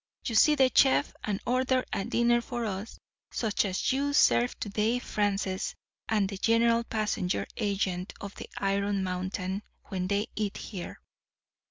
[0.25, 2.97] You see the chef and order a dinner for us
[3.29, 5.75] such as you serve to Dave Francis
[6.09, 10.99] and the general passenger agent of the Iron Mountain when they eat here.